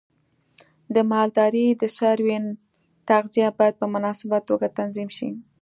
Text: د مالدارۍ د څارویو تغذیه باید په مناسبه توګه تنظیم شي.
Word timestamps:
د 0.95 0.97
مالدارۍ 1.11 1.65
د 1.81 1.83
څارویو 1.95 2.57
تغذیه 3.09 3.49
باید 3.57 3.75
په 3.81 3.85
مناسبه 3.93 4.37
توګه 4.49 4.67
تنظیم 4.79 5.09
شي. 5.17 5.29